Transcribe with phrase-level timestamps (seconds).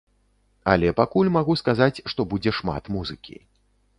[0.71, 3.35] Але пакуль магу сказаць, што будзе шмат музыкі.